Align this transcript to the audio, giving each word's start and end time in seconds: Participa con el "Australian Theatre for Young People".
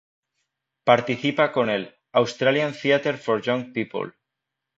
Participa 0.83 1.51
con 1.51 1.69
el 1.69 1.95
"Australian 2.11 2.73
Theatre 2.73 3.17
for 3.17 3.39
Young 3.39 3.71
People". 3.71 4.13